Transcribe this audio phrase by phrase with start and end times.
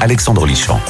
[0.00, 0.80] Alexandre Lichamp.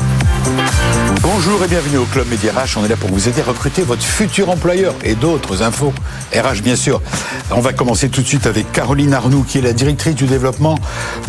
[1.20, 2.76] Bonjour et bienvenue au Club Média RH.
[2.78, 5.92] On est là pour vous aider à recruter votre futur employeur et d'autres infos.
[6.34, 7.00] RH, bien sûr.
[7.50, 10.78] On va commencer tout de suite avec Caroline Arnoux, qui est la directrice du développement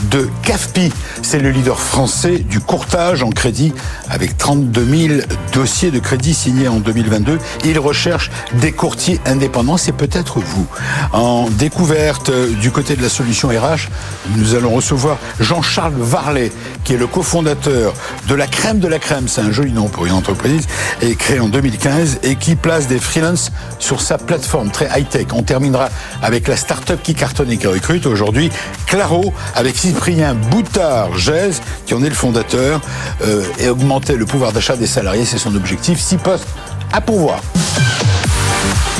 [0.10, 0.92] de CAFPI.
[1.22, 3.74] C'est le leader français du courtage en crédit
[4.10, 5.22] avec 32 000
[5.54, 7.38] dossiers de crédit signés en 2022.
[7.66, 9.78] Il recherche des courtiers indépendants.
[9.78, 10.66] C'est peut-être vous.
[11.12, 13.90] En découverte du côté de la solution RH,
[14.36, 16.52] nous allons recevoir Jean-Charles Varlet,
[16.84, 19.28] qui est le cofondateur de la crème de la crème.
[19.28, 20.68] C'est un joli nom pour une entreprise,
[21.02, 25.28] et créé en 2015 et qui place des freelances sur sa plateforme très high-tech.
[25.34, 25.90] On terminera
[26.22, 28.50] avec la start-up qui cartonne et qui recrute aujourd'hui,
[28.88, 32.82] Claro, avec Cyprien Boutard-Gèze, qui en est le fondateur,
[33.26, 36.00] euh, et augmenter le pouvoir d'achat des salariés, c'est son objectif.
[36.00, 36.48] Six postes
[36.92, 37.40] à pourvoir.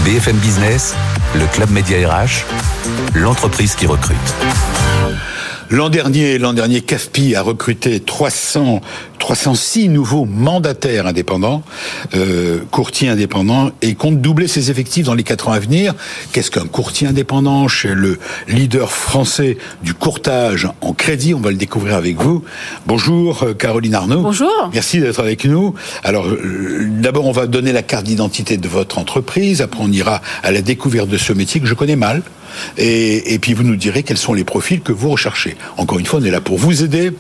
[0.04, 0.96] BFM Business,
[1.36, 2.46] le club Média RH,
[3.16, 4.18] l'entreprise qui recrute.
[5.70, 8.82] L'an dernier, l'an dernier, CAFPI a recruté 300,
[9.24, 11.64] 306 nouveaux mandataires indépendants,
[12.14, 15.94] euh, courtiers indépendants, et compte doubler ses effectifs dans les quatre ans à venir.
[16.34, 21.34] Qu'est-ce qu'un courtier indépendant chez le leader français du courtage en crédit?
[21.34, 22.44] On va le découvrir avec vous.
[22.86, 24.24] Bonjour euh, Caroline Arnaud.
[24.24, 24.70] Bonjour.
[24.74, 25.74] Merci d'être avec nous.
[26.04, 29.62] Alors, euh, d'abord, on va donner la carte d'identité de votre entreprise.
[29.62, 32.24] Après, on ira à la découverte de ce métier que je connais mal.
[32.78, 35.58] Et, et, puis vous nous direz quels sont les profils que vous recherchez.
[35.78, 37.12] Encore une fois, on est là pour vous aider,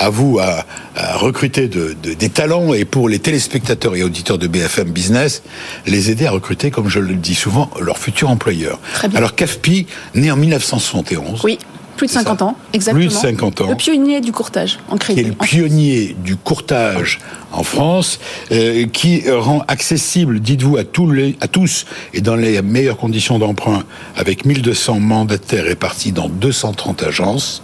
[0.00, 0.64] à vous à,
[0.96, 5.42] à recruter de, de, des talents et pour les téléspectateurs et auditeurs de BFM Business,
[5.86, 8.78] les aider à recruter, comme je le dis souvent, leur futur employeur.
[9.14, 11.40] Alors CAFPI, né en 1971.
[11.44, 11.58] Oui.
[11.96, 13.06] Plus de 50 ans, exactement.
[13.06, 13.68] Plus de 50 ans.
[13.68, 15.20] Le pionnier du courtage en crédit.
[15.20, 17.18] Qui est le pionnier du courtage
[17.52, 18.20] en France,
[18.52, 21.84] euh, qui rend accessible, dites-vous, à, tous les, à tous
[22.14, 23.82] et dans les meilleures conditions d'emprunt,
[24.16, 27.62] avec 1200 mandataires répartis dans 230 agences.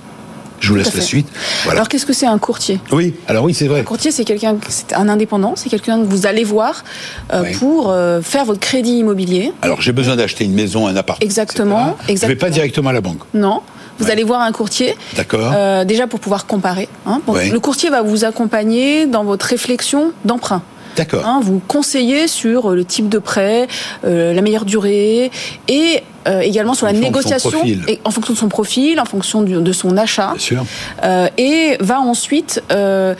[0.60, 1.28] Je vous laisse la suite.
[1.64, 1.78] Voilà.
[1.78, 2.80] Alors qu'est-ce que c'est un courtier?
[2.92, 3.80] Oui, alors oui, c'est vrai.
[3.80, 6.84] Un courtier, c'est quelqu'un, c'est un indépendant, c'est quelqu'un que vous allez voir
[7.32, 7.54] euh, oui.
[7.56, 9.52] pour euh, faire votre crédit immobilier.
[9.62, 11.24] Alors j'ai besoin d'acheter une maison, un appartement.
[11.24, 11.96] Exactement.
[12.08, 12.16] exactement.
[12.16, 13.20] Je ne vais pas directement à la banque.
[13.34, 13.62] Non.
[13.98, 14.10] Vous ouais.
[14.10, 14.94] allez voir un courtier.
[15.16, 15.52] D'accord.
[15.54, 16.88] Euh, déjà pour pouvoir comparer.
[17.06, 17.20] Hein.
[17.26, 17.48] Bon, ouais.
[17.48, 20.62] Le courtier va vous accompagner dans votre réflexion d'emprunt.
[20.96, 21.26] D'accord.
[21.26, 23.68] Hein, vous conseillez sur le type de prêt,
[24.04, 25.30] euh, la meilleure durée
[25.68, 29.42] et euh, également sur en la négociation et en fonction de son profil, en fonction
[29.42, 30.30] du, de son achat.
[30.32, 30.66] Bien sûr.
[31.04, 33.14] Euh, et va ensuite euh,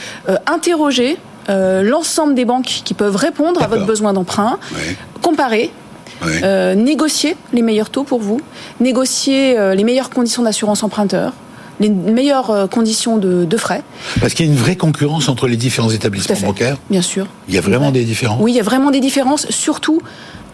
[0.47, 4.59] interroger l'ensemble des banques qui peuvent répondre à votre besoin d'emprunt,
[5.23, 5.71] comparer.
[6.25, 8.41] Euh, négocier les meilleurs taux pour vous,
[8.81, 11.33] négocier euh, les meilleures conditions d'assurance emprunteur,
[11.81, 13.83] les meilleures euh, conditions de, de frais.
[14.21, 16.79] Parce qu'il y a une vraie concurrence entre les différents établissements bancaires.
[16.91, 17.27] Bien sûr.
[17.49, 17.93] Il y a vraiment ouais.
[17.93, 18.39] des différences.
[18.41, 20.01] Oui, il y a vraiment des différences, surtout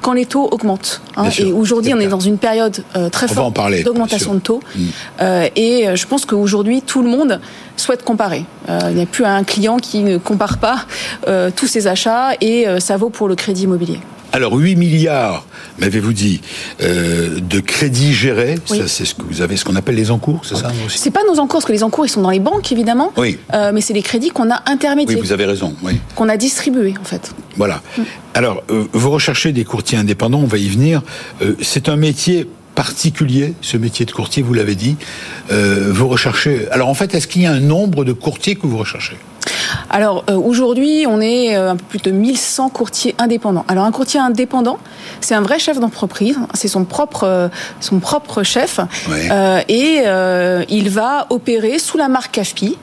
[0.03, 1.01] quand les taux augmentent.
[1.17, 4.61] Hein, et aujourd'hui, on est dans une période euh, très on forte d'augmentation de taux.
[5.21, 7.41] Euh, et je pense qu'aujourd'hui, tout le monde
[7.77, 8.45] souhaite comparer.
[8.69, 10.85] Euh, il n'y a plus un client qui ne compare pas
[11.57, 14.01] tous ses achats et ça vaut pour le crédit immobilier.
[14.35, 15.45] Alors 8 milliards,
[15.79, 16.41] m'avez-vous dit,
[16.81, 18.79] euh, de crédits gérés, oui.
[18.79, 21.21] ça c'est ce que vous avez, ce qu'on appelle les encours, c'est ça C'est pas
[21.29, 23.13] nos encours, parce que les encours ils sont dans les banques évidemment.
[23.19, 23.39] Oui.
[23.53, 25.17] Euh, mais c'est les crédits qu'on a intermédiés.
[25.17, 25.75] Oui, vous avez raison.
[25.83, 26.01] Oui.
[26.15, 27.35] Qu'on a distribués en fait.
[27.59, 27.83] Voilà.
[27.99, 28.03] Mm.
[28.33, 31.03] Alors euh, vous recherchez des courtiers indépendants, on va y venir.
[31.61, 34.97] C'est un métier particulier, ce métier de courtier, vous l'avez dit.
[35.51, 36.69] Vous recherchez.
[36.71, 39.17] Alors en fait, est-ce qu'il y a un nombre de courtiers que vous recherchez?
[39.93, 43.65] Alors euh, aujourd'hui, on est euh, un peu plus de 1100 courtiers indépendants.
[43.69, 44.79] Alors un courtier indépendant,
[45.21, 47.49] c'est un vrai chef d'entreprise, c'est son propre euh,
[47.81, 48.81] son propre chef
[49.11, 49.65] ouais.
[49.69, 50.03] et
[50.69, 52.79] il va opérer sous la marque CAFPI.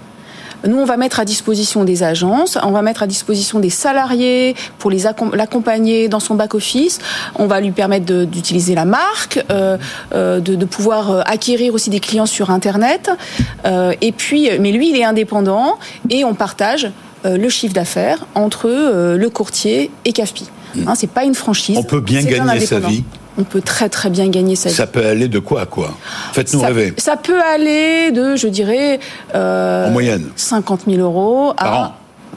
[0.67, 4.55] Nous, on va mettre à disposition des agences, on va mettre à disposition des salariés
[4.77, 5.03] pour les
[5.33, 6.99] l'accompagner dans son back-office.
[7.35, 9.77] On va lui permettre d'utiliser la marque, euh,
[10.13, 13.09] de, de, pouvoir acquérir aussi des clients sur Internet.
[13.65, 15.77] Euh, et puis, mais lui, il est indépendant
[16.09, 16.91] et on partage
[17.25, 20.49] euh, le chiffre d'affaires entre le courtier et CAFPI.
[20.85, 21.77] Hein, c'est pas une franchise.
[21.77, 23.03] On peut bien gagner sa vie
[23.39, 24.75] on peut très très bien gagner sa vie.
[24.75, 25.95] Ça peut aller de quoi à quoi?
[26.33, 26.93] Faites-nous rêver.
[26.97, 28.99] Ça peut aller de, je dirais,
[29.33, 31.93] euh, en moyenne 50 000 euros par à, an,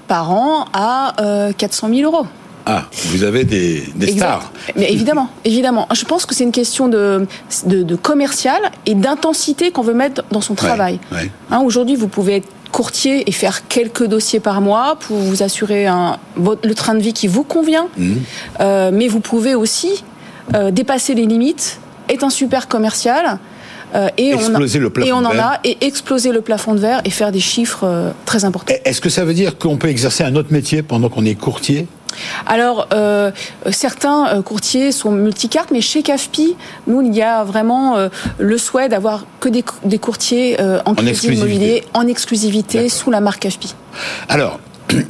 [0.07, 2.27] par an à euh, 400 000 euros.
[2.65, 4.53] Ah, vous avez des, des stars.
[4.77, 5.89] Mais évidemment, évidemment.
[5.93, 7.27] Je pense que c'est une question de,
[7.67, 11.01] de, de commercial et d'intensité qu'on veut mettre dans son travail.
[11.11, 11.31] Ouais, ouais.
[11.51, 15.87] Hein, Aujourd'hui, vous pouvez être courtier et faire quelques dossiers par mois pour vous assurer
[15.87, 17.89] un, le train de vie qui vous convient.
[17.99, 18.13] Mmh.
[18.61, 20.05] Euh, mais vous pouvez aussi
[20.55, 23.39] euh, dépasser les limites, est un super commercial,
[23.95, 26.81] Euh, et exploser on le plafond et on en a et exploser le plafond de
[26.81, 28.73] verre et faire des chiffres euh, très importants.
[28.87, 31.87] Est-ce que ça veut dire qu'on peut exercer un autre métier pendant qu'on est courtier?
[32.47, 33.31] Alors, euh,
[33.71, 36.57] certains euh, courtiers sont multicartes, mais chez CAFPI,
[36.87, 38.09] nous, il y a vraiment euh,
[38.39, 41.51] le souhait d'avoir que des, des courtiers euh, en, crédit exclusivité.
[41.51, 43.75] immobilier en exclusivité sous la marque CAFPI.
[44.29, 44.59] Alors,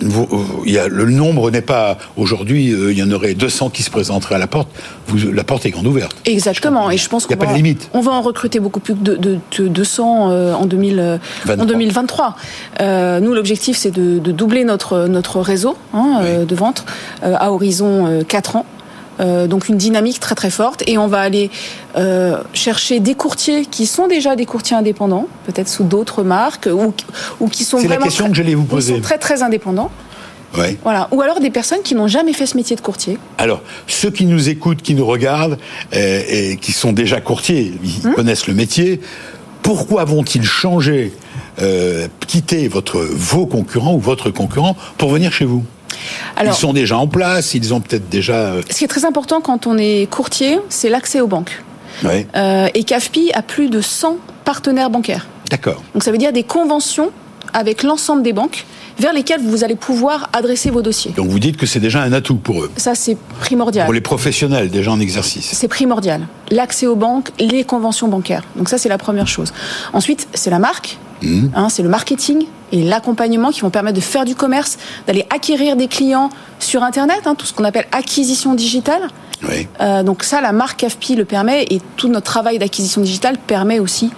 [0.00, 2.73] vous- il y a, le nombre n'est pas aujourd'hui.
[2.73, 4.69] euh, il y en aurait 200 qui se présenteraient à la porte.
[5.08, 6.17] Vous, la porte est grande ouverte.
[6.25, 7.88] Exactement, et je pense Il y a qu'on pas va, de limite.
[7.94, 11.64] on va en recruter beaucoup plus de, de, de 200 euh, en, 2000, euh, 23.
[11.64, 12.37] en 2023.
[12.81, 16.84] Euh, nous, l'objectif, c'est de, de doubler notre, notre réseau hein, de vente
[17.23, 18.67] à horizon euh, 4 ans.
[19.22, 21.50] Euh, donc une dynamique très très forte et on va aller
[21.96, 26.92] euh, chercher des courtiers qui sont déjà des courtiers indépendants, peut-être sous d'autres marques ou,
[27.40, 28.94] ou qui sont la vraiment question très- que j'allais vous ou poser.
[28.96, 29.90] sont très très indépendants.
[30.58, 30.76] Ouais.
[30.82, 31.08] Voilà.
[31.12, 33.16] Ou alors des personnes qui n'ont jamais fait ce métier de courtier.
[33.38, 35.56] Alors, ceux qui nous écoutent, qui nous regardent,
[35.94, 38.14] euh, et qui sont déjà courtiers, ils Hum.
[38.14, 39.00] connaissent le métier,
[39.62, 41.12] pourquoi vont-ils changer,
[41.62, 45.64] euh, quitter votre, vos concurrents ou votre concurrent pour venir chez vous?
[46.37, 48.35] Alors, Ils sont déjà en place, ils ont peut-être déjà...
[48.35, 51.62] euh, ce qui est très important quand on est courtier, c'est l'accès aux banques.
[52.05, 55.27] Euh, et CAFPI a plus de 100 partenaires bancaires.
[55.50, 55.83] d'accord.
[55.94, 57.11] Donc ça veut dire des conventions
[57.53, 58.65] avec l'ensemble des banques
[58.99, 61.12] vers lesquelles vous allez pouvoir adresser vos dossiers.
[61.12, 63.85] Donc vous dites que c'est déjà un atout pour eux, Ça, c'est primordial.
[63.85, 65.50] pour les professionnels déjà en exercice.
[65.53, 66.27] C'est primordial.
[66.50, 68.43] L'accès aux banques, les conventions bancaires.
[68.56, 69.53] Donc ça, c'est la première chose.
[69.93, 70.99] Ensuite, c'est la marque.
[71.22, 71.48] Mmh.
[71.54, 75.76] Hein, c'est le marketing et l'accompagnement qui vont permettre de faire du commerce, d'aller acquérir
[75.76, 79.02] des clients sur Internet, hein, tout ce qu'on appelle acquisition digitale.
[79.48, 79.69] Oui.
[79.80, 83.78] Euh, donc ça, la marque AFPI le permet et tout notre travail d'acquisition digitale permet
[83.78, 84.10] aussi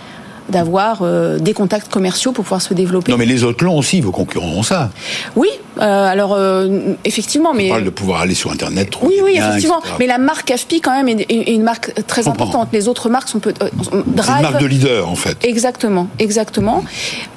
[0.49, 3.11] d'avoir euh, des contacts commerciaux pour pouvoir se développer.
[3.11, 4.91] Non mais les autres l'ont aussi, vos concurrents ont ça.
[5.37, 5.49] Oui,
[5.81, 9.39] euh, alors euh, effectivement, mais On parle de pouvoir aller sur Internet, trouver oui, oui,
[9.39, 9.79] effectivement.
[9.81, 9.95] etc.
[9.99, 12.69] Mais la marque AFPI quand même est, est une marque très importante.
[12.73, 14.43] Les autres marques sont peut euh, C'est une Drive.
[14.43, 15.45] marque de leader en fait.
[15.45, 16.85] Exactement, exactement.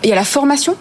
[0.03, 0.75] Il y a la formation.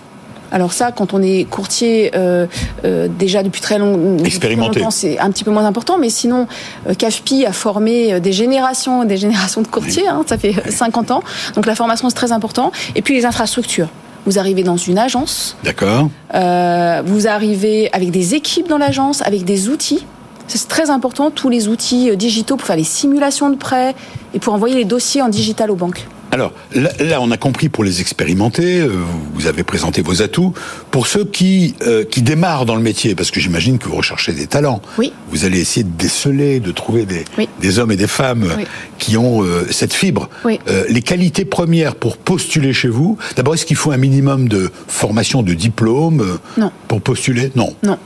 [0.53, 2.47] Alors ça, quand on est courtier euh,
[2.85, 4.79] euh, déjà depuis très, long, Expérimenté.
[4.79, 5.99] longtemps, c'est un petit peu moins important.
[5.99, 6.47] Mais sinon,
[6.89, 10.07] euh, CAFPI a formé euh, des générations, des générations de courtiers.
[10.07, 11.23] hein, ça fait 50 ans.
[11.57, 12.71] Donc la formation c'est très important.
[12.95, 13.89] Et puis les infrastructures.
[14.27, 16.11] Vous arrivez dans une agence, D'accord.
[16.35, 20.05] euh, vous arrivez avec des équipes dans l'agence, avec des outils.
[20.49, 23.95] C'est très important, tous les outils euh, digitaux pour faire les simulations de prêts
[24.35, 26.07] et pour envoyer les dossiers en digital aux banques.
[26.37, 28.91] Alors là, là, on a compris pour les expérimenter, euh,
[29.33, 30.53] vous avez présenté vos atouts.
[30.91, 34.33] Pour ceux qui euh, qui démarrent dans le métier, parce que j'imagine que vous recherchez
[34.33, 35.15] des talents, Oui.
[35.31, 37.49] vous allez essayer de déceler, de trouver des, Oui.
[37.63, 38.67] des hommes et des femmes euh, Oui.
[38.99, 40.29] qui ont euh, cette fibre.
[40.45, 40.61] Oui.
[40.91, 45.43] Les qualités premières pour postuler chez vous, d'abord, est-ce qu'il faut un minimum de formation,
[45.43, 46.71] de diplôme Non.
[46.87, 47.51] pour postuler?
[47.57, 47.73] Non.
[47.83, 47.97] Non.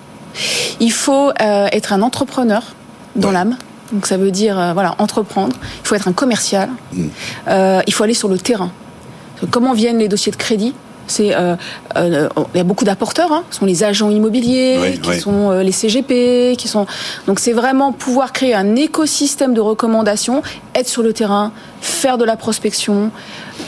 [0.79, 2.63] Il faut être un entrepreneur
[3.17, 3.35] dans Ouais.
[3.35, 3.57] l'âme.
[3.93, 5.57] Donc ça veut dire euh, voilà entreprendre.
[5.83, 6.69] Il faut être un commercial.
[6.93, 7.07] Mm.
[7.49, 8.71] Euh, il faut aller sur le terrain.
[9.51, 10.75] Comment viennent les dossiers de crédit?
[11.07, 11.57] C'est euh,
[11.97, 13.43] euh, il y a beaucoup d'apporteurs, hein.
[13.51, 15.19] Ce sont les agents immobiliers, Oui, qui oui.
[15.19, 16.87] sont euh, les CGP, qui sont
[17.27, 20.41] donc c'est vraiment pouvoir créer un écosystème de recommandations,
[20.73, 21.51] être sur le terrain,
[21.81, 23.11] faire de la prospection,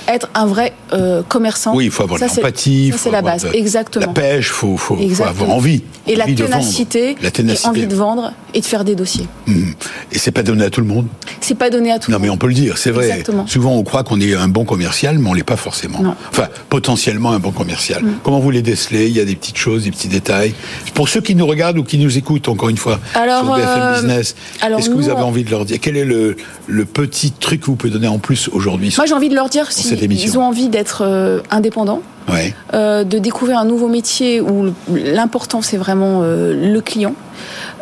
[0.07, 1.75] être un vrai euh, commerçant.
[1.75, 4.07] Oui, il faut avoir Ça, l'empathie, c'est la base, de- exactement.
[4.07, 5.83] La pêche, faut, faut, faut avoir envie.
[6.07, 6.51] Et la envie vendre.
[6.51, 7.67] ténacité, La ténacité.
[7.67, 9.27] et envie de vendre et de faire des dossiers.
[9.47, 9.75] Mhm.
[10.13, 11.07] Et c'est pas donné à tout le monde?
[11.41, 12.37] C'est pas donné à tout Non, le mais monde.
[12.37, 13.07] on peut le dire, c'est vrai.
[13.09, 13.47] Exactement.
[13.47, 16.01] Souvent, on croit qu'on est un bon commercial, mais on l'est pas forcément.
[16.01, 16.15] Non.
[16.31, 18.03] Enfin, potentiellement un bon commercial.
[18.23, 19.07] Comment vous les décelez?
[19.09, 20.55] Il y a des petites choses, des petits détails.
[20.95, 23.69] Pour ceux qui nous regardent ou qui nous écoutent, encore une fois, Alors, sur BFM
[23.81, 26.85] euh, Business, est-ce que vous avez on- envie de leur dire Quel est le, le
[26.85, 29.71] petit truc que vous pouvez donner en plus aujourd'hui Moi, j'ai envie de leur dire
[29.73, 30.31] cette s'ils émission?
[30.33, 32.55] ils ont envie d'être euh, indépendants, Ouais.
[32.75, 37.15] euh, de découvrir un nouveau métier où l'important c'est vraiment euh, le client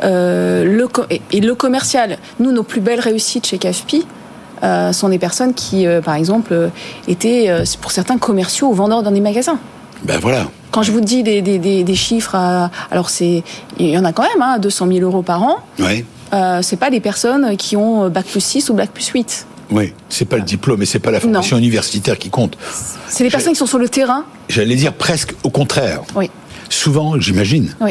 [0.03, 2.19] euh, le et, et le commercial.
[2.39, 4.07] Nous, nos plus belles réussites chez CAFPI
[4.93, 6.71] sont des personnes qui, par exemple,
[7.09, 9.59] étaient pour certains commerciaux ou vendeurs dans des magasins.
[10.05, 10.47] Ben voilà.
[10.71, 13.43] Quand je vous dis des, des, des, des chiffres, à- alors c'est
[13.79, 15.57] il y en a quand même, hein, 200 000 euros par an.
[15.79, 16.05] Ouais.
[16.33, 19.47] Euh, c'est pas des personnes qui ont bac plus 6 ou bac plus 8.
[19.71, 19.93] Oui.
[20.09, 22.57] C'est pas le diplôme et c'est pas la formation universitaire qui compte.
[23.09, 24.25] C'est des personnes qui sont sur le terrain.
[24.49, 26.01] J'allais dire presque au contraire.
[26.15, 26.31] Oui,
[26.69, 27.91] Souvent, j'imagine, oui,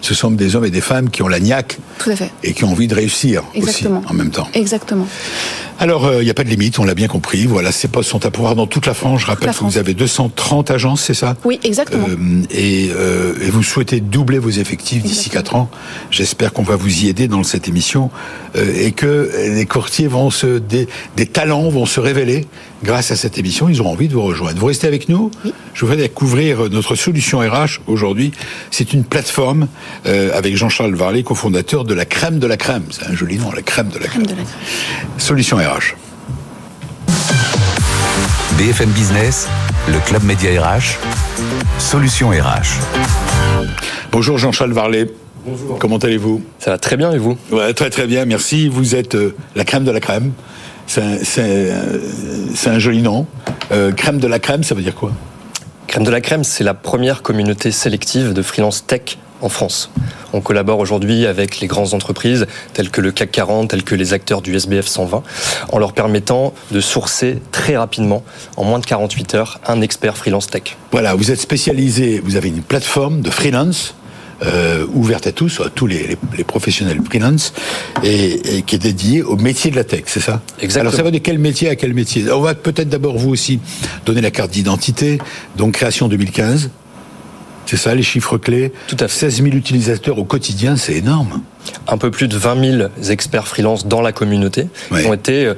[0.00, 2.30] ce sont des hommes et des femmes qui ont la niaque tout à fait.
[2.42, 4.00] et qui ont envie de réussir Exactement.
[4.00, 4.48] aussi en même temps.
[4.52, 5.06] Exactement.
[5.78, 7.44] Alors, il n'y a pas de limite, on l'a bien compris.
[7.46, 9.20] Voilà, ces postes sont à pouvoir dans toute la France.
[9.20, 11.36] Je rappelle que vous avez 230 agences, c'est ça?
[11.44, 12.06] Oui, exactement.
[12.08, 15.36] Euh, et, euh, et vous souhaitez doubler vos effectifs d'ici Exactement.
[15.36, 15.70] 4 ans.
[16.10, 18.10] J'espère qu'on va vous y aider dans cette émission
[18.56, 22.46] euh, et que les courtiers vont se des, des talents vont se révéler
[22.82, 23.68] grâce à cette émission.
[23.68, 24.58] Ils auront envie de vous rejoindre.
[24.58, 25.30] Vous restez avec nous.
[25.74, 28.32] Je voudrais découvrir notre solution RH aujourd'hui.
[28.70, 29.68] C'est une plateforme
[30.06, 32.84] euh, avec Jean-Charles Varlet, cofondateur de la crème de la crème.
[32.90, 34.24] C'est un joli nom, la crème de la crème.
[34.24, 34.56] Crème de la crème.
[35.18, 35.65] Solution RH.
[38.56, 39.48] BFM Business,
[39.88, 40.96] le Club Média RH,
[41.78, 42.78] Solution RH.
[44.12, 45.10] Bonjour Jean-Charles Varlet.
[45.44, 45.78] Bonjour.
[45.80, 46.42] Comment allez-vous?
[46.60, 47.36] Ça va très bien et vous?
[47.50, 48.68] Ouais, très très bien, merci.
[48.68, 50.32] Vous êtes euh, la crème de la crème.
[50.86, 52.00] C'est un, euh,
[52.66, 53.26] un joli nom.
[53.72, 55.10] Euh, crème de la crème, ça veut dire quoi?
[55.88, 59.90] Crème de la Crème, c'est la première communauté sélective de freelance tech en France.
[60.32, 64.12] On collabore aujourd'hui avec les grandes entreprises telles que le CAC 40, telles que les
[64.12, 65.22] acteurs du SBF 120,
[65.72, 68.22] en leur permettant de sourcer très rapidement,
[68.56, 70.76] en moins de 48 heures, un expert freelance tech.
[70.92, 73.94] Voilà, vous êtes spécialisé, vous avez une plateforme de freelance
[74.44, 77.54] euh, ouverte à tous, à tous les, les- les professionnels freelance,
[78.04, 80.42] et, et qui est dédiée au métier de la tech, c'est ça?
[80.60, 80.80] Exactement.
[80.90, 82.30] Alors ça va de quel métier à quel métier?
[82.30, 83.60] On va peut-être d'abord vous aussi
[84.04, 85.18] donner la carte d'identité,
[85.56, 86.68] donc création 2015.
[87.66, 88.72] C'est ça, les chiffres clés.
[88.86, 89.30] Tout à fait.
[89.30, 91.42] 16 000 utilisateurs au quotidien, c'est énorme.
[91.88, 95.54] un peu plus de 20 000 experts freelance dans la communauté qui ont été euh,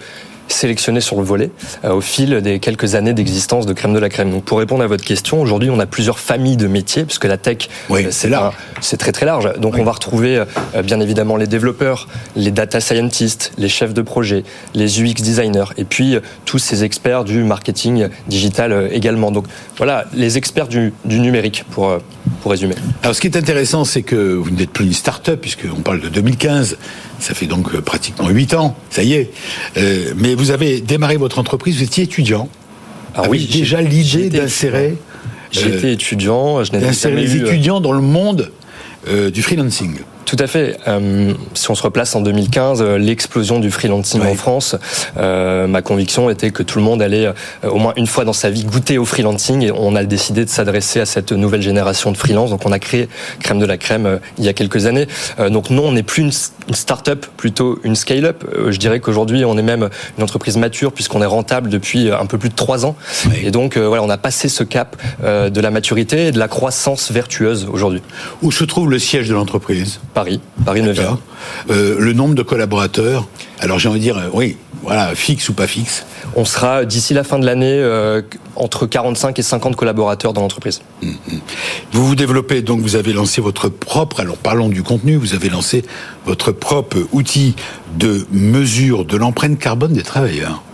[0.48, 1.50] sélectionnés sur le volet
[1.84, 4.30] euh, au fil des quelques années d'existence de Crème de la Crème.
[4.30, 7.36] Donc pour répondre à votre question, aujourd'hui on a plusieurs familles de métiers puisque la
[7.36, 8.54] tech Oui, euh, c'est large.
[8.80, 9.52] c'est très très large.
[9.58, 9.80] Donc Oui.
[9.80, 10.42] on va retrouver
[10.74, 15.64] euh, bien évidemment les développeurs, les data scientists, les chefs de projet, les UX designers
[15.76, 19.30] et puis euh, tous ces experts du marketing digital euh, également.
[19.30, 19.44] Donc
[19.76, 21.98] voilà, les experts du, du numérique pour, euh,
[22.42, 22.74] pour résumer.
[23.02, 26.08] Alors, ce qui est intéressant, c'est que vous n'êtes plus une start-up, puisqu'on parle de
[26.08, 26.78] 2015.
[27.18, 29.30] Ça fait donc euh, pratiquement 8 ans, ça y est.
[29.76, 32.48] Euh, mais vous avez démarré votre entreprise, vous étiez étudiant.
[33.14, 34.96] Ah oui, déjà l'idée d'insérer,
[35.50, 38.52] J'ai euh, étudiant, je jamais les eu, étudiants dans le monde
[39.08, 39.96] euh, du freelancing?
[40.28, 40.76] Tout à fait.
[40.86, 44.76] Euh, si on se replace en 2015, euh, l'explosion du freelancing en France,
[45.16, 47.32] euh, ma conviction était que tout le monde allait euh,
[47.70, 50.50] au moins une fois dans sa vie goûter au freelancing et on a décidé de
[50.50, 52.50] s'adresser à cette nouvelle génération de freelance.
[52.50, 53.08] Donc on a créé
[53.40, 55.08] Crème de la Crème euh, il y a quelques années.
[55.40, 56.32] Euh, donc non, on n'est plus une,
[56.68, 58.44] une start-up, plutôt une scale-up.
[58.54, 62.26] Euh, je dirais qu'aujourd'hui on est même une entreprise mature puisqu'on est rentable depuis un
[62.26, 62.94] peu plus de trois ans.
[63.26, 63.36] Oui.
[63.44, 66.38] Et donc euh, voilà, on a passé ce cap euh, de la maturité et de
[66.38, 68.02] la croissance vertueuse aujourd'hui.
[68.42, 70.00] Où se trouve le siège de l'entreprise?
[70.18, 70.94] Paris, Paris 9e.
[70.94, 71.18] D'accord.
[71.70, 73.28] Euh, Le nombre de collaborateurs.
[73.60, 76.06] Alors, j'ai envie de dire, euh, oui, voilà, fixe ou pas fixe.
[76.34, 78.22] On sera d'ici la fin de l'année euh,
[78.56, 80.82] entre 45 et 50 collaborateurs dans l'entreprise.
[81.92, 85.50] Vous vous développez, donc vous avez lancé votre propre, alors parlons du contenu, vous avez
[85.50, 85.84] lancé
[86.26, 87.54] votre propre outil
[87.96, 90.64] de mesure de l'empreinte carbone des travailleurs.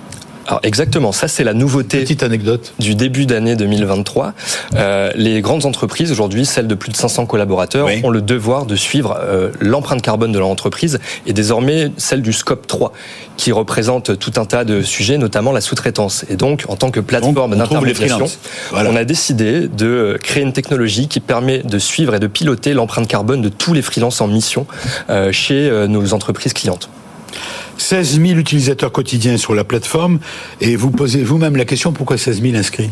[0.47, 2.75] Alors exactement, ça c'est la nouveauté Petite anecdote.
[2.79, 4.35] du début d'année 2023.
[4.75, 8.01] Euh, les grandes entreprises aujourd'hui, celles de plus de 500 collaborateurs, Oui.
[8.05, 12.33] ont le devoir de suivre euh, l'empreinte carbone de leur entreprise et désormais celle du
[12.33, 12.93] scope 3
[13.37, 16.25] qui représente tout un tas de sujets, notamment la sous-traitance.
[16.29, 18.27] Et donc, en tant que plateforme d'intermédiation.
[18.71, 18.91] Voilà.
[18.91, 23.09] on a décidé de créer une technologie qui permet de suivre et de piloter l'empreinte
[23.09, 24.67] carbone de tous les freelances en mission
[25.11, 26.89] euh, chez euh, nos entreprises clientes.
[27.79, 30.19] 16 000 utilisateurs quotidiens sur la plateforme
[30.61, 32.91] et vous posez vous-même la question pourquoi 16 000 inscrits?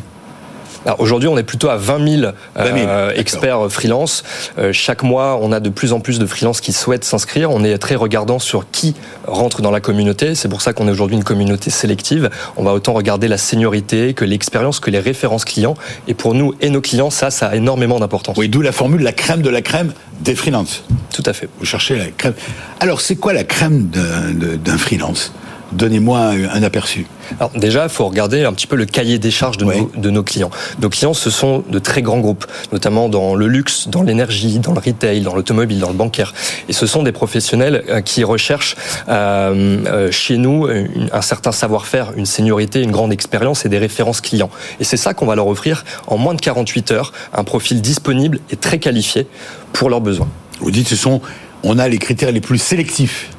[0.98, 3.10] Aujourd'hui, on est plutôt à 20 000, euh, 20 000, d'accord.
[3.16, 4.24] experts freelance.
[4.58, 7.50] Euh, chaque mois, on a de plus en plus de freelance qui souhaitent s'inscrire.
[7.50, 8.94] On est très regardant sur qui
[9.26, 10.34] rentre dans la communauté.
[10.34, 12.30] C'est pour ça qu'on est aujourd'hui une communauté sélective.
[12.56, 15.74] On va autant regarder la seniorité que l'expérience, que les références clients.
[16.08, 18.36] Et pour nous et nos clients, ça, ça a énormément d'importance.
[18.36, 20.84] Oui, d'où la formule la crème de la crème des freelances.
[21.12, 21.48] Tout à fait.
[21.58, 22.34] Vous cherchez la crème.
[22.80, 25.32] Alors, c'est quoi la crème d'un freelance?
[25.72, 27.06] Donnez-moi un, un aperçu.
[27.38, 30.10] Alors déjà, il faut regarder un petit peu le cahier des charges de, nos, de
[30.10, 30.50] nos clients.
[30.80, 34.72] Nos clients, ce sont de très grands groupes, notamment dans le luxe, dans l'énergie, dans
[34.72, 36.34] le retail, dans l'automobile, dans le bancaire.
[36.68, 38.76] Et ce sont des professionnels euh, qui recherchent
[39.08, 40.68] euh, euh, chez nous
[41.12, 44.50] un certain savoir-faire, une seniorité, une grande expérience et des références clients.
[44.80, 48.40] Et c'est ça qu'on va leur offrir en moins de 48 heures, un profil disponible
[48.50, 49.26] et très qualifié
[49.72, 50.28] pour leurs besoins.
[50.60, 51.20] Vous dites, ce sont,
[51.62, 53.30] on a les critères les plus sélectifs.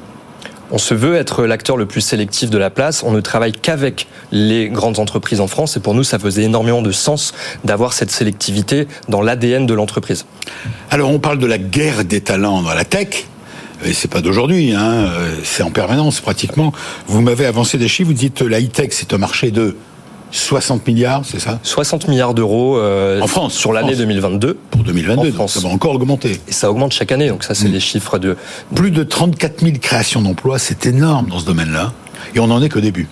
[0.74, 3.04] On se veut être l'acteur le plus sélectif de la place.
[3.04, 5.76] On ne travaille qu'avec les grandes entreprises en France.
[5.76, 10.26] Et pour nous, ça faisait énormément de sens d'avoir cette sélectivité dans l'ADN de l'entreprise.
[10.90, 13.26] Alors, on parle de la guerre des talents dans la tech.
[13.84, 16.72] Et c'est pas d'aujourd'hui, hein, euh, c'est en permanence pratiquement.
[17.06, 19.76] Vous m'avez avancé des chiffres, vous dites euh, la high-tech, c'est un marché de
[20.34, 23.98] 60 milliards, c'est ça 60 milliards d'euros euh, En France, sur l'année France.
[23.98, 24.58] 2022.
[24.70, 25.52] Pour 2022, En donc France.
[25.54, 26.40] ça va encore augmenter.
[26.48, 27.28] Et ça augmente chaque année.
[27.28, 28.36] Donc ça, c'est les chiffres de...
[28.74, 31.92] Plus de 34 000 créations d'emplois, c'est énorme dans ce domaine-là.
[32.34, 33.08] Et on n'en est qu'au début.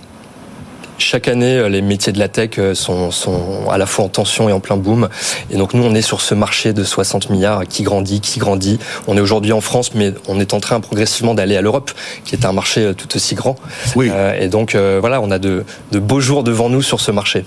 [1.02, 4.08] Chaque année, euh, les métiers de la tech euh, sont, sont à la fois en
[4.08, 5.08] tension et en plein boom.
[5.50, 8.78] Et donc nous, on est sur ce marché de 60 milliards qui grandit, qui grandit.
[9.08, 11.90] On est aujourd'hui en France, mais on est en train progressivement d'aller à l'Europe,
[12.24, 13.56] qui est un marché euh, tout aussi grand.
[13.96, 14.10] Oui.
[14.10, 17.10] Euh, et donc euh, voilà, on a de, de beaux jours devant nous sur ce
[17.10, 17.44] marché.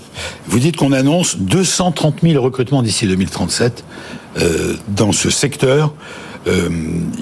[0.48, 3.84] Vous dites qu'on annonce 230 000 recrutements d'ici 2037
[4.38, 5.94] euh, dans ce secteur.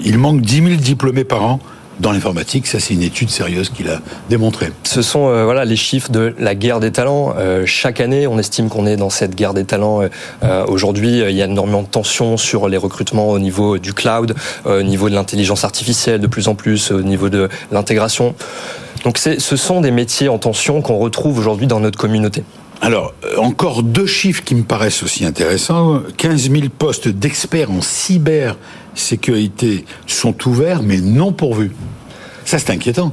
[0.03, 1.59] Il manque 10 000 diplômés par an
[1.99, 2.67] dans l'informatique.
[2.67, 4.71] Ça, c'est une étude sérieuse qu'il a démontré.
[4.83, 7.33] Ce sont euh, voilà les chiffres de la guerre des talents.
[7.37, 10.01] Euh, chaque année, on estime qu'on est dans cette guerre des talents.
[10.43, 14.35] Euh, aujourd'hui, il y a énormément de tensions sur les recrutements au niveau du cloud,
[14.65, 18.35] au niveau de l'intelligence artificielle, de plus en plus au niveau de l'intégration.
[19.03, 22.43] Donc, ce sont des métiers en tension qu'on retrouve aujourd'hui dans notre communauté.
[22.85, 26.03] Alors, encore deux chiffres qui me paraissent aussi intéressants.
[26.17, 31.71] 15 000 postes d'experts en cybersécurité sont ouverts, mais non pourvus.
[32.45, 33.11] Ça, c'est inquiétant.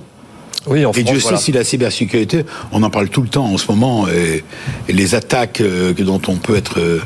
[0.66, 3.56] Oui, en et Dieu sait si la cybersécurité, on en parle tout le temps en
[3.56, 4.44] ce moment, et,
[4.90, 7.00] les attaques euh, dont on peut être, euh, euh,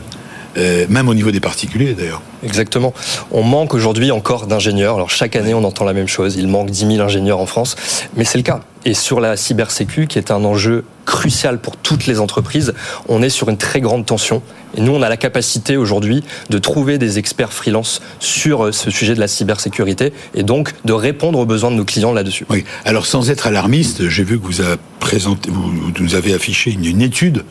[0.88, 2.22] même au niveau des particuliers d'ailleurs.
[2.42, 2.94] Exactement.
[3.30, 4.96] On manque aujourd'hui encore d'ingénieurs.
[4.96, 6.36] Alors chaque année, on entend la même chose.
[6.36, 7.76] Il manque 10 000 ingénieurs en France,
[8.16, 8.60] mais c'est le cas.
[8.84, 12.72] Et sur la cybersécu, qui est un enjeu crucial pour toutes les entreprises,
[13.08, 14.42] on est sur une très grande tension.
[14.76, 18.90] Et nous, on a la capacité aujourd'hui de trouver des experts freelance sur euh, ce
[18.92, 22.46] sujet de la cybersécurité et donc de répondre aux besoins de nos clients là-dessus.
[22.48, 22.64] Oui.
[22.84, 26.84] Alors sans être alarmiste, j'ai vu que vous avez présenté, vous, nous avez affiché une,
[26.84, 27.44] une étude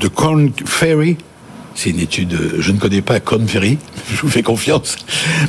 [0.00, 1.16] de Corn Ferry
[1.74, 3.78] c'est une étude, je ne connais pas Conferry,
[4.12, 4.96] je vous fais confiance.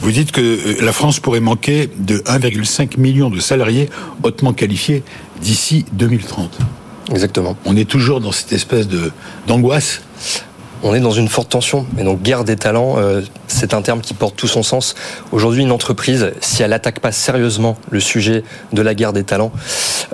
[0.01, 3.89] Vous dites que euh, la France pourrait manquer de 1,5 million de salariés
[4.23, 5.03] hautement qualifiés
[5.41, 6.57] d'ici 2030.
[7.11, 7.55] Exactement.
[7.65, 9.11] On est toujours dans cette espèce de
[9.47, 10.01] d'angoisse
[10.85, 11.87] on est dans une forte tension.
[11.97, 14.93] Et donc, guerre des talents, euh, c'est un terme qui porte tout son sens.
[15.31, 19.51] Aujourd'hui, une entreprise, si elle n'attaque pas sérieusement le sujet de la guerre des talents,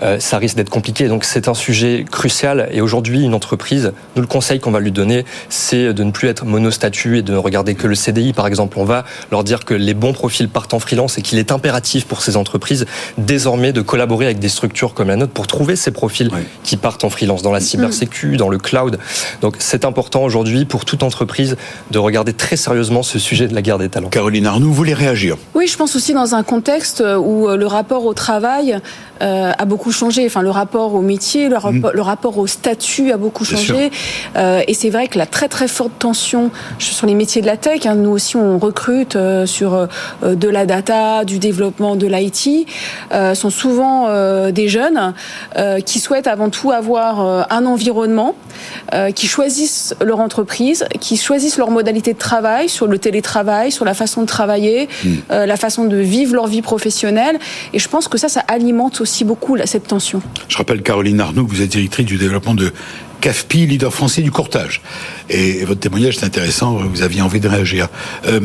[0.01, 1.09] euh, ça risque d'être compliqué.
[1.09, 2.69] Donc, c'est un sujet crucial.
[2.71, 6.29] Et aujourd'hui, une entreprise, nous, le conseil qu'on va lui donner, c'est de ne plus
[6.29, 8.79] être monostatut et de ne regarder que le CDI, par exemple.
[8.79, 12.05] On va leur dire que les bons profils partent en freelance et qu'il est impératif
[12.05, 12.85] pour ces entreprises
[13.17, 16.31] désormais de collaborer avec des structures comme la nôtre pour trouver ces profils
[16.63, 18.99] qui partent en freelance dans la cybersécu, dans le cloud.
[19.41, 21.57] Donc, c'est important aujourd'hui pour toute entreprise
[21.91, 24.09] de regarder très sérieusement ce sujet de la guerre des talents.
[24.09, 25.37] Caroline Arnoux, vous voulez réagir?
[25.55, 28.79] Oui, je pense aussi dans un contexte où euh, le rapport au travail
[29.21, 30.25] euh, a beaucoup changé.
[30.25, 31.99] Enfin, le rapport au métier, le, mm.
[31.99, 33.91] rapport au statut a beaucoup changé.
[34.35, 37.57] Euh, et c'est vrai que la très très forte tension sur les métiers de la
[37.57, 39.87] tech, hein, nous aussi on recrute sur
[40.23, 42.67] de la data, du développement de l'IT,
[43.33, 44.07] sont souvent
[44.51, 45.13] des jeunes
[45.85, 48.35] qui souhaitent avant tout avoir un environnement,
[49.15, 50.40] qui choisissent leur entreprise
[50.99, 55.09] qui choisissent leur modalité de travail, sur le télétravail, sur la façon de travailler, hmm.
[55.31, 57.39] euh, la façon de vivre leur vie professionnelle.
[57.73, 60.21] Et je pense que ça, ça alimente aussi beaucoup cette tension.
[60.47, 62.71] Je rappelle, Caroline Arnaud, vous êtes directrice du développement de
[63.21, 64.81] CAFPI, leader français du courtage.
[65.29, 67.87] Et, votre témoignage est intéressant, vous aviez envie de réagir.
[68.25, 68.39] Euh,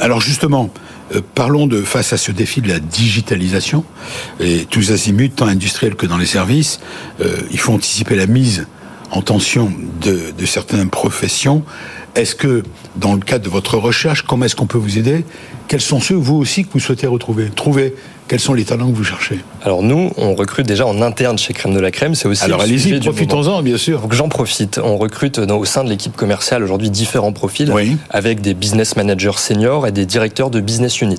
[0.00, 0.70] alors justement,
[1.14, 3.84] euh, parlons de face à ce défi de la digitalisation,
[4.40, 6.80] et tous azimuts, tant industriels que dans les services,
[7.50, 8.66] il faut anticiper la mise
[9.12, 11.62] en tension de, certaines professions.
[12.14, 12.62] Est-ce que,
[12.96, 15.24] dans le cadre de votre recherche, comment est-ce qu'on peut vous aider?
[15.72, 17.94] Quels sont ceux, vous aussi, que vous souhaitez retrouver Trouver
[18.32, 19.40] quels sont les talents que vous cherchez?
[19.62, 22.14] Alors nous, on recrute déjà en interne chez Crème de la Crème.
[22.14, 22.42] C'est aussi.
[22.42, 24.00] Alors allez-y, profitons-en, bien sûr.
[24.00, 24.80] Donc j'en profite.
[24.82, 27.70] On recrute dans, au sein de l'équipe commerciale aujourd'hui différents profils,
[28.08, 31.18] avec des business managers seniors et des directeurs de business unit.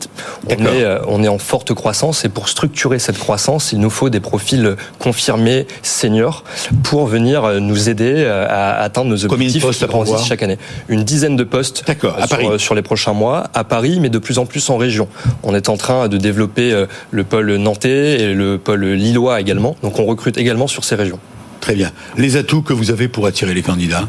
[0.49, 3.91] On est, euh, on est en forte croissance et pour structurer cette croissance, il nous
[3.91, 6.43] faut des profils confirmés seniors
[6.81, 10.57] pour venir euh, nous aider euh, à atteindre nos objectifs grandissent chaque année.
[10.87, 11.83] Une dizaine de postes
[12.27, 15.08] sur, sur les prochains mois à Paris, mais de plus en plus en région.
[15.43, 19.75] On est en train de développer le pôle nantais et le pôle lillois également.
[19.84, 21.19] Donc on recrute également sur ces régions.
[21.63, 21.91] Très bien.
[22.17, 24.08] Les atouts que vous avez pour attirer les candidats?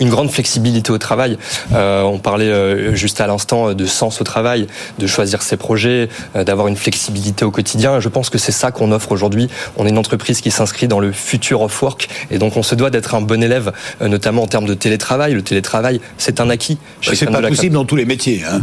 [0.00, 1.36] Une grande flexibilité au travail.
[1.74, 4.66] Euh, on parlait euh, juste à l'instant de sens au travail,
[4.98, 8.00] de choisir ses projets, euh, d'avoir une flexibilité au quotidien.
[8.00, 9.48] Je pense que c'est ça qu'on offre aujourd'hui.
[9.76, 12.74] On est une entreprise qui s'inscrit dans le future of work et donc on se
[12.74, 15.34] doit d'être un bon élève, notamment en termes de télétravail.
[15.34, 16.78] Le télétravail, c'est un acquis.
[17.02, 18.42] C'est pas possible dans tous les métiers.
[18.50, 18.62] Hein.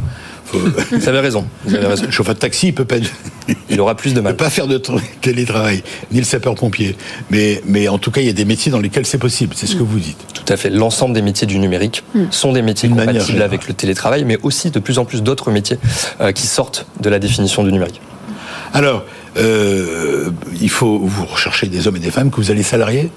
[0.53, 1.45] Vous avez raison.
[1.65, 2.05] Vous avez raison.
[2.05, 2.95] Le chauffeur de taxi, il peut pas.
[3.69, 4.33] Il aura plus de mal.
[4.33, 4.81] Il peut pas faire de
[5.21, 6.95] télétravail, ni le sapeur-pompier.
[7.29, 9.53] Mais, mais en tout cas, il y a des métiers dans lesquels c'est possible.
[9.55, 10.17] C'est ce que vous dites.
[10.33, 10.69] Tout à fait.
[10.69, 12.25] L'ensemble des métiers du numérique hmm.
[12.31, 15.77] sont des métiers compatibles avec le télétravail, mais aussi de plus en plus d'autres métiers
[16.21, 18.01] euh, qui sortent de la définition du numérique.
[18.73, 19.03] Alors,
[19.37, 20.31] euh,
[20.61, 23.09] il faut vous rechercher des hommes et des femmes que vous allez salarier?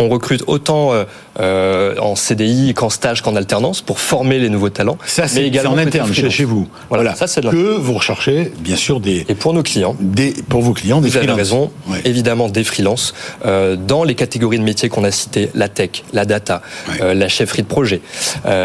[0.00, 1.04] On recrute autant euh,
[1.38, 4.98] euh, en CDI qu'en stage qu'en alternance pour former les nouveaux talents.
[5.06, 6.68] Ça, c'est également en interne chez, vous.
[6.88, 10.62] Voilà, ça c'est que vous recherchez, bien sûr, des et pour nos clients, des pour
[10.62, 11.70] vos clients, des vous avez raison,
[12.04, 16.24] évidemment des freelances euh, dans les catégories de métiers qu'on a citées, la tech, la
[16.24, 16.62] data,
[17.00, 18.00] la chefferie de projet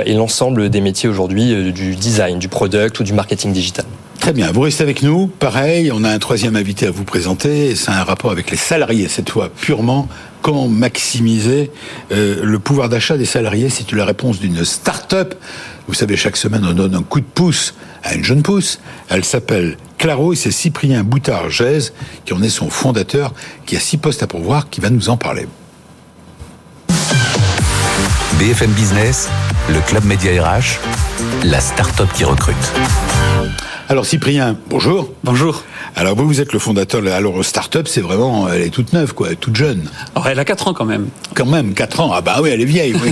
[0.05, 3.85] et l'ensemble des métiers aujourd'hui du design, du product ou du marketing digital.
[4.25, 5.27] Très bien, vous restez avec nous.
[5.27, 7.75] Pareil, on a un troisième invité à vous présenter.
[7.75, 10.09] C'est un rapport avec les salariés, cette fois purement
[10.41, 11.69] comment maximiser
[12.11, 13.69] euh, le pouvoir d'achat des salariés?
[13.69, 15.35] C'est la réponse d'une start-up.
[15.87, 18.79] Vous savez, chaque semaine, on donne un coup de pouce à une jeune pousse.
[19.09, 21.93] Elle s'appelle Claro et c'est Cyprien Boutard-Gèze
[22.25, 23.31] qui en est son fondateur,
[23.67, 25.45] qui a six postes à pourvoir, qui va nous en parler.
[28.39, 29.29] BFM Business,
[29.69, 30.79] le Club Média RH,
[31.43, 32.55] la start-up qui recrute.
[33.87, 35.11] Alors Cyprien, bonjour.
[35.23, 35.63] Bonjour.
[35.95, 37.01] Alors vous, vous êtes le fondateur.
[37.07, 39.83] Alors start-up, c'est vraiment, elle est toute neuve, quoi, toute jeune.
[40.15, 41.07] Alors elle a 4 ans quand même.
[41.33, 42.11] Quand même, 4 ans.
[42.13, 43.11] Ah bah oui, elle est vieille, oui.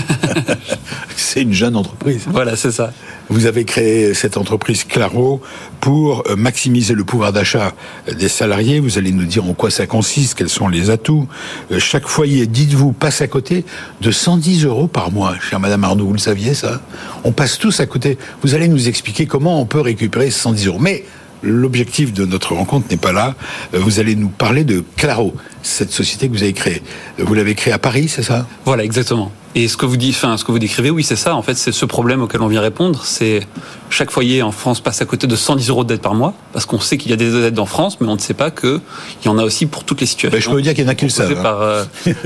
[1.15, 2.25] c'est une jeune entreprise.
[2.27, 2.91] Voilà, c'est ça.
[3.29, 5.41] Vous avez créé cette entreprise Claro
[5.79, 7.73] pour euh, maximiser le pouvoir d'achat
[8.07, 8.79] des salariés.
[8.79, 11.27] Vous allez nous dire en quoi ça consiste, quels sont les atouts.
[11.71, 13.65] Euh, chaque foyer, dites-vous, passe à côté
[14.01, 15.35] de 110 euros par mois.
[15.39, 16.81] Chère Madame Arnaud, vous le saviez ça?
[17.23, 18.17] On passe tous à côté.
[18.43, 20.79] Vous allez nous expliquer comment on peut récupérer 110 euros.
[20.79, 21.05] Mais
[21.43, 23.35] l'objectif de notre rencontre n'est pas là.
[23.73, 26.81] Euh, vous allez nous parler de Claro, cette société que vous avez créée.
[27.19, 28.47] Vous l'avez créée à Paris, c'est ça?
[28.65, 29.31] Voilà, exactement.
[29.55, 31.35] Et ce que vous dites, enfin, ce que vous décrivez, oui, c'est ça.
[31.35, 33.01] En fait, c'est ce problème auquel on vient répondre.
[33.05, 33.41] C'est
[33.89, 36.65] chaque foyer en France passe à côté de 110 euros de dette par mois, parce
[36.65, 38.81] qu'on sait qu'il y a des aides en France, mais on ne sait pas qu'il
[39.25, 40.35] y en a aussi pour toutes les situations.
[40.35, 41.41] Ben, je peux vous dire qu'il y en a qui le savent.
[41.41, 41.83] Par, euh,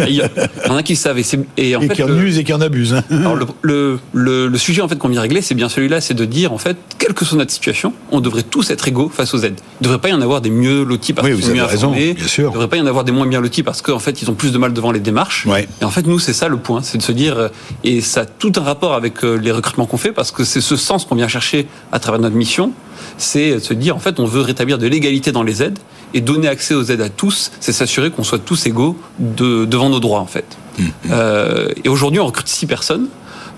[0.07, 0.21] il y
[0.69, 1.19] en a qui le savent.
[1.57, 2.93] Et, en fait, qui en usent et qui en abusent.
[2.93, 3.03] Hein.
[3.09, 6.25] Alors le, le, le, sujet en fait qu'on vient régler, c'est bien celui-là, c'est de
[6.25, 9.39] dire en fait, quelle que soit notre situation, on devrait tous être égaux face aux
[9.39, 9.59] aides.
[9.81, 11.91] Il ne devrait pas y en avoir des mieux lotis parce qu'ils sont mieux raison,
[11.91, 12.43] Bien sûr.
[12.43, 14.29] Il ne devrait pas y en avoir des moins bien lotis parce qu'en fait, ils
[14.29, 15.45] ont plus de mal devant les démarches.
[15.45, 15.67] Ouais.
[15.81, 17.47] Et en fait, nous, c'est ça le point, c'est de se dire, euh,
[17.83, 20.61] et ça a tout un rapport avec euh, les recrutements qu'on fait parce que c'est
[20.61, 22.71] ce sens qu'on vient chercher à travers notre mission,
[23.17, 25.79] c'est de se dire, en fait, on veut rétablir de l'égalité dans les aides
[26.13, 29.89] et donner accès aux aides à tous, c'est s'assurer qu'on soit tous égaux de, devant
[29.89, 30.57] nos droits, en fait.
[30.79, 30.83] Mmh.
[31.11, 33.07] Euh, et aujourd'hui, on recrute six personnes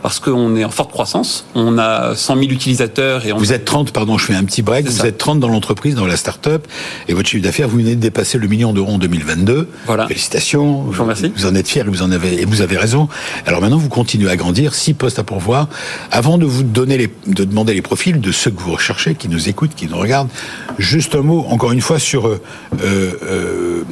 [0.02, 1.46] parce qu'on est en forte croissance.
[1.56, 3.38] On a 100 000 utilisateurs et on...
[3.38, 4.88] Vous êtes 30, pardon, je fais un petit break.
[4.88, 6.68] Vous êtes 30 dans l'entreprise, dans la start-up,
[7.08, 9.68] et votre chiffre d'affaires, vous venez de dépasser le million d'euros en 2022.
[9.86, 10.08] Voilà.
[10.08, 10.92] Félicitations.
[10.92, 11.32] Je vous remercie.
[11.36, 13.10] Vous en êtes fiers et vous en avez, et vous avez raison.
[13.46, 15.68] Alors maintenant, vous continuez à grandir, six postes à pourvoir.
[16.12, 19.28] Avant de vous donner les, de demander les profils de ceux que vous recherchez, qui
[19.28, 20.30] nous écoutent, qui nous regardent,
[20.78, 22.42] juste un mot, encore une fois, sur euh,
[22.84, 23.84] euh,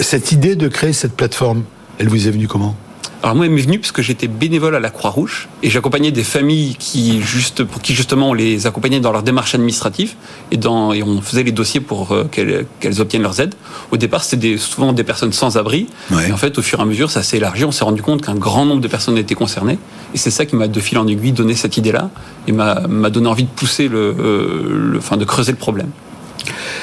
[0.00, 1.64] cette idée de créer cette plateforme.
[1.98, 2.76] Elle vous est venue comment?
[3.22, 6.24] Alors moi, elle m'est venue parce que j'étais bénévole à la Croix-Rouge et j'accompagnais des
[6.24, 10.14] familles qui juste pour qui justement on les accompagnait dans leur démarche administrative
[10.50, 13.54] et dans et on faisait les dossiers pour euh, qu'elles, qu'elles obtiennent leurs aides.
[13.90, 15.86] Au départ, c'était des, souvent des personnes sans abri.
[16.10, 16.28] Ouais.
[16.28, 17.64] Et en fait, au fur et à mesure, ça s'est élargi.
[17.64, 19.78] On s'est rendu compte qu'un grand nombre de personnes étaient concernées
[20.14, 22.10] et c'est ça qui m'a de fil en aiguille donné cette idée-là
[22.46, 25.90] et m'a, m'a donné envie de pousser le, euh, le, enfin de creuser le problème.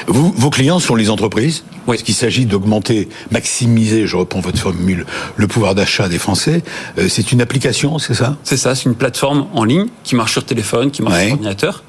[0.08, 1.82] Vous, vos clients sont les entreprises Oui.
[1.96, 5.06] Parce qu'il s'agit d'augmenter, maximiser, je reprends votre formule,
[5.38, 6.62] le pouvoir d'achat des Français.
[6.98, 8.38] Euh, c'est une application, c'est ça?
[8.44, 11.26] C'est ça, c'est une plateforme en ligne qui marche sur téléphone, qui marche Ouais.
[11.26, 11.84] sur ordinateur.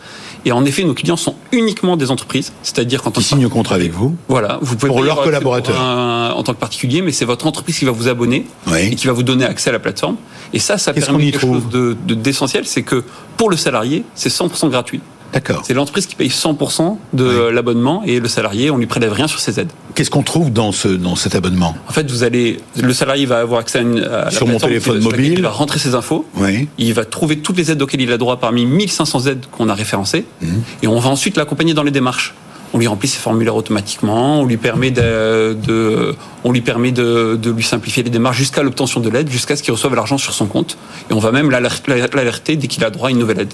[0.46, 3.77] Et en effet, nos clients sont uniquement des entreprises, c'est-à-dire quand Qui signent un contrat
[3.77, 5.81] avec vous Voilà, vous pouvez Pour leurs collaborateurs.
[5.81, 8.79] un- en tant que particulier, mais c'est votre entreprise qui va vous abonner Oui.
[8.92, 10.16] et qui va vous donner accès à la plateforme.
[10.53, 11.62] Et ça, ça permet y quelque trouve?
[11.62, 13.03] chose de de- d'essentiel, c'est que
[13.38, 15.00] pour le salarié, c'est 100% gratuit.
[15.35, 15.62] D'accord.
[15.66, 17.55] C'est l'entreprise qui paye 100% de Oui.
[17.55, 19.70] l'abonnement et le salarié, on lui prélève rien sur ses aides.
[19.94, 21.75] Qu'est-ce qu'on trouve dans, ce, dans cet abonnement?
[21.88, 25.01] En fait, vous allez, le salarié va avoir accès à, une, à Sur mon téléphone
[25.01, 25.33] mobile.
[25.35, 26.25] Il va rentrer ses infos.
[26.37, 26.68] Oui.
[26.79, 29.75] Il va trouver toutes les aides auxquelles il a droit parmi 1500 aides qu'on a
[29.75, 30.25] référencées.
[30.40, 30.62] Mhm.
[30.83, 32.35] Et on va ensuite l'accompagner dans les démarches.
[32.73, 37.38] On lui remplit ses formulaires automatiquement, on lui permet de, de- on lui permet de,
[37.40, 40.33] de lui simplifier les démarches jusqu'à l'obtention de l'aide, jusqu'à ce qu'il reçoive l'argent sur
[40.35, 40.77] son compte.
[41.09, 43.53] Et on va même l'alert- l'alerter dès qu'il a droit à une nouvelle aide.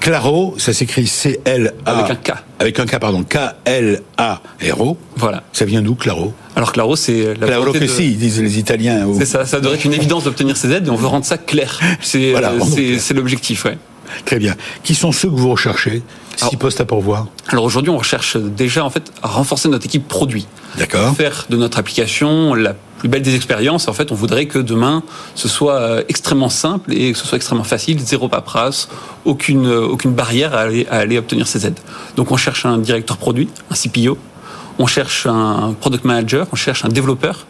[0.00, 1.90] Claro, ça s'écrit C-L-A.
[1.90, 2.32] Avec un K.
[2.58, 3.22] Avec un K, pardon.
[3.24, 4.96] K-L-A-R-O.
[5.16, 5.42] Voilà.
[5.52, 6.32] Ça vient d'où, Claro?
[6.54, 9.06] Alors Claro, c'est la Claro que de- si, disent les Italiens.
[9.18, 11.38] C'est ça, ça devrait être une évidence d'obtenir ces aides et on veut rendre ça
[11.38, 11.78] clair.
[12.00, 13.78] C'est Voilà, euh, c'est l'objectif, ouais.
[14.24, 14.54] Très bien.
[14.82, 16.02] Qui sont ceux que vous recherchez
[16.36, 17.28] Six postes à pourvoir.
[17.48, 20.46] Alors aujourd'hui, on recherche déjà en fait à renforcer notre équipe produit.
[20.76, 21.16] D'accord.
[21.16, 23.88] faire de notre application la plus belle des expériences.
[23.88, 25.02] En fait, on voudrait que demain,
[25.34, 28.88] ce soit euh, extrêmement simple et que ce soit extrêmement facile, zéro paperasse,
[29.24, 31.80] aucune, euh, aucune barrière à aller, à aller obtenir ces aides.
[32.16, 34.18] Donc, on cherche un directeur produit, un CPO,
[34.78, 37.46] on cherche un product manager, on cherche un développeur.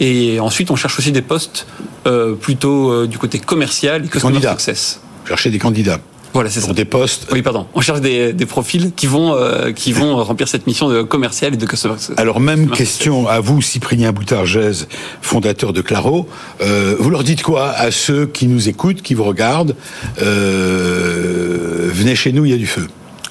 [0.00, 1.66] Et ensuite, on cherche aussi des postes
[2.06, 4.52] euh, plutôt euh, du côté commercial et customer Candidats.
[4.52, 5.00] success.
[5.28, 6.00] Cherchez des candidats
[6.32, 6.66] Voilà, c'est ça.
[6.66, 7.28] pour des postes.
[7.32, 7.66] Oui, pardon.
[7.74, 11.52] On cherche des, des profils qui vont, euh, qui vont remplir cette mission de commercial
[11.54, 11.96] et de customer.
[12.16, 14.88] Alors même Customer question à vous, Cyprien Boutard-Gèze,
[15.20, 16.26] fondateur de Claro.
[16.62, 19.76] Euh, vous leur dites quoi à ceux qui nous écoutent, qui vous regardent
[20.22, 22.86] euh, Venez chez nous, il y a du feu.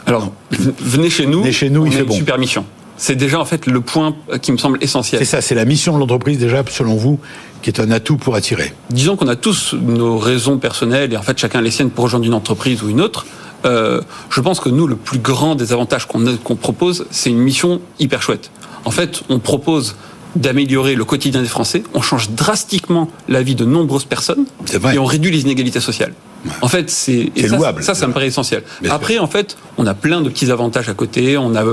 [0.06, 1.40] Alors, venez chez nous.
[1.42, 2.16] Venez chez nous, on il a fait une bon.
[2.16, 2.66] super mission.
[2.98, 5.20] C'est déjà en fait le point qui me semble essentiel.
[5.20, 7.20] C'est ça, c'est la mission de l'entreprise déjà, selon vous,
[7.62, 8.74] qui est un atout pour attirer.
[8.90, 12.26] Disons qu'on a tous nos raisons personnelles et en fait chacun les siennes pour rejoindre
[12.26, 13.26] une entreprise ou une autre.
[13.66, 17.82] Euh, je pense que nous, le plus grand des avantages qu'on propose, c'est une mission
[18.00, 18.52] hyper chouette.
[18.86, 19.96] En fait, on propose
[20.36, 24.46] d'améliorer le quotidien des Français, on change drastiquement la vie de nombreuses personnes
[24.94, 26.14] et on réduit les inégalités sociales.
[26.62, 27.84] En fait, c'est louable.
[27.84, 28.63] Ça, ça me paraît essentiel.
[28.82, 28.95] Bien sûr.
[28.95, 31.38] Après, en fait, on a plein de petits avantages à côté.
[31.38, 31.63] On a,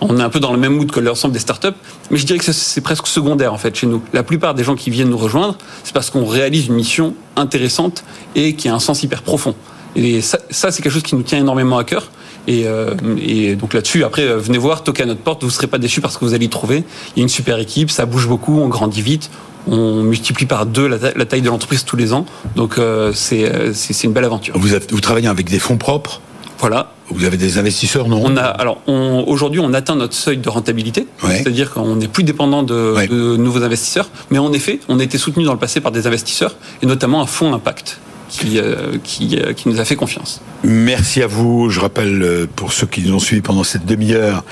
[0.00, 1.68] on est un peu dans le même mood que l'ensemble des startups,
[2.10, 4.02] mais je dirais que c'est- c'est presque secondaire en fait chez nous.
[4.12, 8.04] La plupart des gens qui viennent nous rejoindre, c'est parce qu'on réalise une mission intéressante
[8.34, 9.54] et qui a un sens hyper profond.
[9.96, 12.10] Et ça, ça, c'est quelque chose qui nous tient énormément à cœur.
[12.46, 15.52] Et, euh, et donc là-dessus, après, euh, venez voir, toquez à notre porte, vous ne
[15.52, 16.84] serez pas déçus parce que vous allez y trouver.
[17.14, 19.30] Il y a une super équipe, ça bouge beaucoup, on grandit vite,
[19.66, 22.24] on multiplie par deux la, ta- la taille de l'entreprise tous les ans.
[22.56, 24.54] Donc euh, c'est euh, c'est une belle aventure.
[24.58, 26.20] Vous, travaillez avec des fonds propres?
[26.60, 26.92] Voilà.
[27.10, 28.20] Vous avez des investisseurs, non?
[28.24, 31.36] On a alors aujourd'hui on atteint notre seuil de rentabilité, Ouais.
[31.38, 33.06] c'est-à-dire qu'on n'est plus dépendant de, Ouais.
[33.06, 34.08] de nouveaux investisseurs.
[34.30, 37.22] Mais en effet, on a été soutenu dans le passé par des investisseurs et notamment
[37.22, 40.40] un fonds impact qui euh, qui, euh, qui nous a fait confiance.
[40.62, 41.70] Merci à vous.
[41.70, 44.44] Je rappelle euh, pour ceux qui nous ont suivis pendant cette demi-heure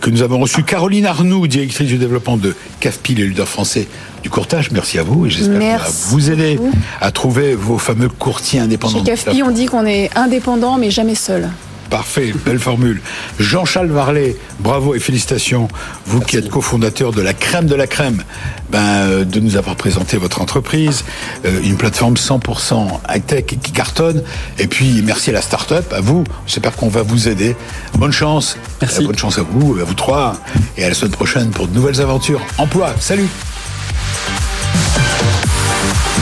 [0.00, 3.88] que nous avons reçu Caroline Arnoux, directrice du développement de CAFPI, le leader français
[4.22, 4.70] du courtage.
[4.70, 6.58] Merci à vous et j'espère vous aider
[7.00, 8.98] à trouver vos fameux courtiers indépendants.
[8.98, 11.50] Chez CAFPI, on dit qu'on est indépendant, mais jamais seul.
[11.90, 13.00] Parfait, belle formule.
[13.40, 15.66] Jean-Charles Varlet, bravo et félicitations.
[16.06, 18.22] Vous qui êtes cofondateur de la crème de la crème,
[18.70, 21.04] ben, euh, de nous avoir présenté votre entreprise,
[21.44, 24.22] euh, une plateforme 100% high-tech qui cartonne.
[24.60, 26.22] Et puis, merci à la start-up, à vous.
[26.46, 27.56] J'espère qu'on va vous aider.
[27.94, 28.56] Bonne chance.
[28.80, 29.02] Merci.
[29.02, 30.36] Euh, Bonne chance à vous, à vous trois.
[30.76, 32.40] Et à la semaine prochaine pour de nouvelles aventures.
[32.58, 32.94] Emploi.
[33.00, 33.26] Salut.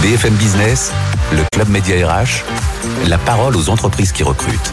[0.01, 0.93] BFM Business,
[1.33, 2.43] le Club Média RH,
[3.07, 4.73] la parole aux entreprises qui recrutent.